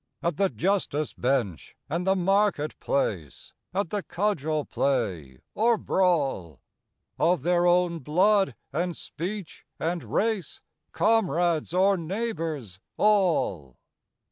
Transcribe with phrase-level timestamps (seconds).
[0.23, 6.59] At the justice bench and the market place, At the cudgel play or brawl,
[7.19, 10.59] Of their own blood and speech and race,
[10.91, 13.77] Comrades or neighbours all